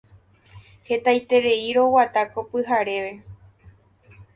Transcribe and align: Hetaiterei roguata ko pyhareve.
Hetaiterei 0.87 1.59
roguata 1.79 2.23
ko 2.33 2.39
pyhareve. 2.51 3.13